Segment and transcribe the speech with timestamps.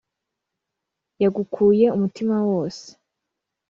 [1.23, 2.85] yagukuye umutima wose